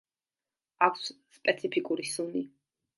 აქვს 0.87 1.05
სპეციფიკური 1.37 2.11
სუნი. 2.17 2.47